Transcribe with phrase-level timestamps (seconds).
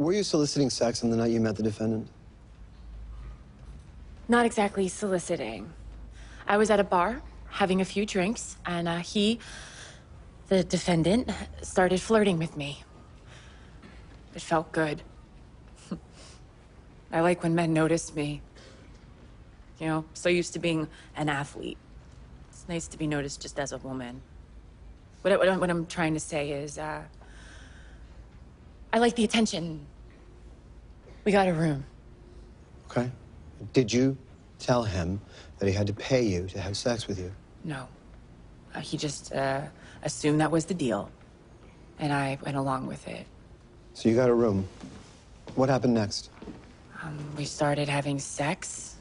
[0.00, 2.08] Were you soliciting sex on the night you met the defendant?
[4.28, 5.70] Not exactly soliciting.
[6.48, 9.40] I was at a bar having a few drinks, and uh, he,
[10.48, 12.82] the defendant, started flirting with me.
[14.34, 15.02] It felt good.
[17.12, 18.40] I like when men notice me.
[19.78, 21.76] You know, so used to being an athlete.
[22.48, 24.22] It's nice to be noticed just as a woman.
[25.20, 27.02] What, I, what, I'm, trying to say is, uh,
[28.92, 29.86] I like the attention.
[31.24, 31.84] We got a room.
[32.90, 33.10] Okay.
[33.72, 34.16] Did you
[34.58, 35.20] tell him
[35.58, 37.30] that he had to pay you to have sex with you?
[37.62, 37.86] No.
[38.74, 39.62] Uh, he just uh,
[40.02, 41.10] assumed that was the deal.
[41.98, 43.26] And I went along with it.
[43.94, 44.66] So you got a room.
[45.54, 46.30] What happened next?
[47.02, 48.96] Um, we started having sex.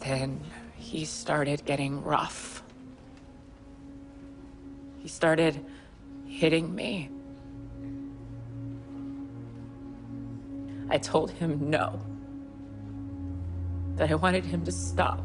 [0.00, 0.40] Then
[0.76, 2.62] he started getting rough.
[4.98, 5.64] He started
[6.30, 7.10] hitting me.
[10.88, 12.00] I told him no.
[13.96, 15.22] That I wanted him to stop.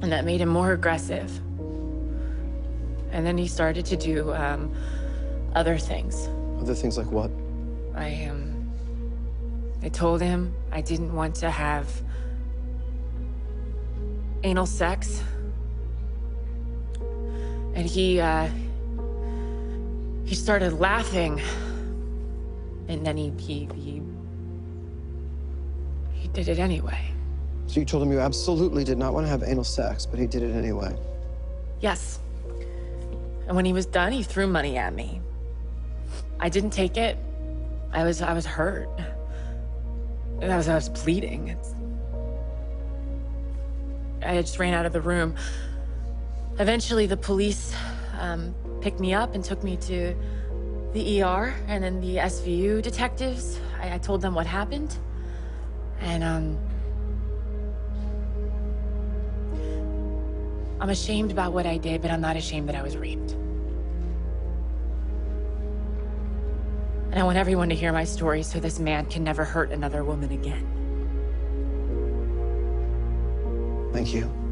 [0.00, 1.30] And that made him more aggressive.
[3.10, 4.72] And then he started to do um,
[5.54, 6.28] other things.
[6.60, 7.30] Other things like what?
[7.94, 8.70] I, um,
[9.82, 11.88] I told him I didn't want to have
[14.44, 15.22] anal sex.
[17.74, 18.48] And he, uh,
[20.26, 21.40] he started laughing.
[22.88, 24.02] And then he, he, he,
[26.12, 27.00] he did it anyway.
[27.66, 30.26] So you told him you absolutely did not want to have anal sex, but he
[30.26, 30.94] did it anyway.
[31.80, 32.20] Yes.
[33.46, 35.20] And when he was done, he threw money at me.
[36.38, 37.16] I didn't take it.
[37.92, 38.88] I was, I was hurt.
[40.40, 41.48] And I was, I was bleeding.
[41.48, 41.74] It's...
[44.22, 45.34] I just ran out of the room.
[46.58, 47.74] Eventually, the police
[48.18, 50.14] um, picked me up and took me to
[50.92, 53.60] the ER, and then the SVU detectives.
[53.80, 54.96] I, I told them what happened,
[56.00, 56.58] and um,
[60.80, 63.32] I'm ashamed about what I did, but I'm not ashamed that I was raped.
[67.10, 70.04] And I want everyone to hear my story so this man can never hurt another
[70.04, 70.66] woman again.
[73.92, 74.45] Thank you.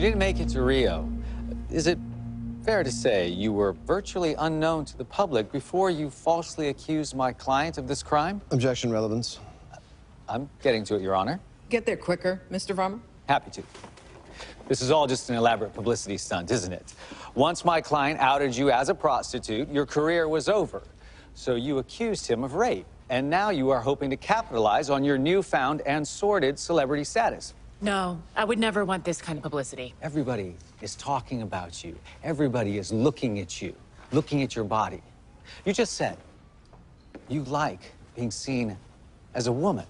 [0.00, 1.12] You didn't make it to Rio.
[1.70, 1.98] Is it
[2.64, 7.34] fair to say you were virtually unknown to the public before you falsely accused my
[7.34, 8.40] client of this crime?
[8.50, 9.40] Objection, relevance.
[10.26, 11.38] I'm getting to it, Your Honor.
[11.68, 12.74] Get there quicker, Mr.
[12.74, 12.98] Varma.
[13.28, 13.62] Happy to.
[14.68, 16.94] This is all just an elaborate publicity stunt, isn't it?
[17.34, 20.82] Once my client outed you as a prostitute, your career was over.
[21.34, 22.86] So you accused him of rape.
[23.10, 27.52] And now you are hoping to capitalize on your newfound and sordid celebrity status.
[27.82, 29.94] No, I would never want this kind of publicity.
[30.02, 31.96] Everybody is talking about you.
[32.22, 33.74] Everybody is looking at you,
[34.12, 35.02] looking at your body.
[35.64, 36.18] You just said
[37.28, 37.80] you like
[38.14, 38.76] being seen
[39.34, 39.86] as a woman.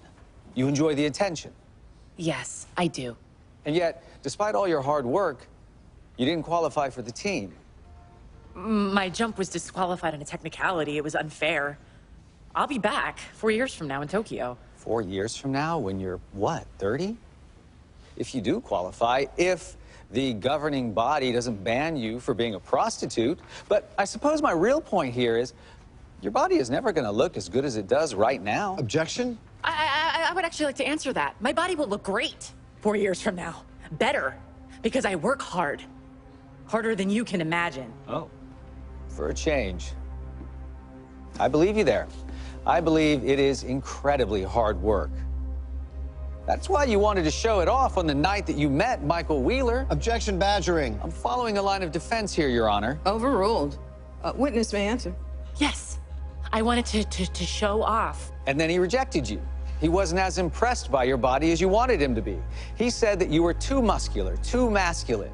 [0.55, 1.51] You enjoy the attention.
[2.15, 3.17] Yes, I do.
[3.65, 5.47] And yet, despite all your hard work,
[6.17, 7.53] you didn't qualify for the team.
[8.55, 10.97] My jump was disqualified on a technicality.
[10.97, 11.77] It was unfair.
[12.55, 14.57] I'll be back four years from now in Tokyo.
[14.75, 17.17] Four years from now, when you're what, 30?
[18.21, 19.77] If you do qualify, if
[20.11, 23.39] the governing body doesn't ban you for being a prostitute.
[23.67, 25.53] But I suppose my real point here is
[26.21, 28.75] your body is never going to look as good as it does right now.
[28.77, 29.39] Objection?
[29.63, 31.33] I, I, I would actually like to answer that.
[31.41, 32.51] My body will look great
[32.81, 33.63] four years from now.
[33.93, 34.35] Better.
[34.83, 35.81] Because I work hard.
[36.67, 37.91] Harder than you can imagine.
[38.07, 38.29] Oh,
[39.07, 39.93] for a change.
[41.39, 42.07] I believe you there.
[42.67, 45.09] I believe it is incredibly hard work.
[46.51, 49.41] That's why you wanted to show it off on the night that you met Michael
[49.41, 49.87] Wheeler.
[49.89, 50.99] Objection, badgering.
[51.01, 52.99] I'm following a line of defense here, Your Honor.
[53.05, 53.79] Overruled.
[54.21, 55.15] Uh, witness may answer.
[55.55, 55.97] Yes.
[56.51, 58.33] I wanted to, to, to show off.
[58.47, 59.41] And then he rejected you.
[59.79, 62.37] He wasn't as impressed by your body as you wanted him to be.
[62.75, 65.31] He said that you were too muscular, too masculine.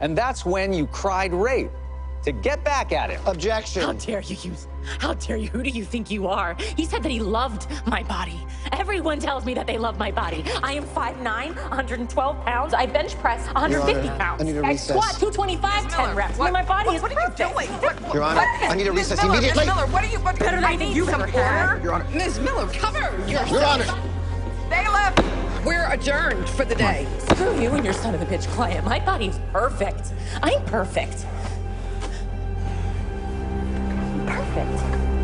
[0.00, 1.70] And that's when you cried rape
[2.22, 3.20] to get back at him.
[3.26, 3.82] Objection.
[3.82, 4.66] How dare you use...
[4.98, 5.48] How dare you?
[5.48, 6.54] Who do you think you are?
[6.76, 8.38] He said that he loved my body.
[8.72, 10.44] Everyone tells me that they love my body.
[10.62, 11.22] I am 5'9",
[11.56, 12.74] 112 pounds.
[12.74, 14.42] I bench press 150 Honor, pounds.
[14.42, 14.88] I need a I recess.
[14.88, 16.38] squat 225, 10 reps.
[16.38, 17.38] what- my body what- is what are you perfect.
[17.54, 17.68] doing?
[17.80, 19.10] What- Your Honor, what- I need a Ms.
[19.10, 19.66] recess Miller, immediately.
[19.66, 19.74] Ms.
[19.74, 20.20] Miller, what are you?
[20.20, 21.70] What, Better than I I think need you some have hair.
[21.72, 21.82] order.
[21.82, 22.06] Your Honor.
[22.14, 22.38] Ms.
[22.40, 23.50] Miller, cover yourself.
[23.50, 23.84] Your Honor.
[23.84, 25.20] Stay left.
[25.64, 27.06] We're adjourned for the day.
[27.32, 28.84] Screw you and your son of a bitch client.
[28.86, 30.12] My body's perfect.
[30.42, 31.26] I'm perfect.
[34.54, 35.19] Perfect.